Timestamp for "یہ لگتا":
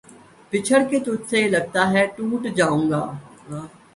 1.41-1.81